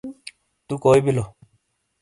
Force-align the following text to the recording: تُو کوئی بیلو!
تُو 0.67 0.73
کوئی 0.83 0.99
بیلو! 1.05 1.23